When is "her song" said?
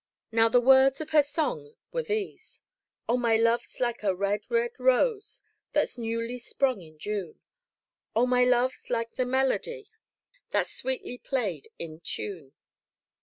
1.11-1.75